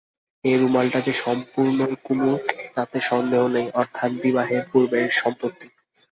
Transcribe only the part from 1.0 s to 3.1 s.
যে সম্পূর্ণই কুমুর, তাতে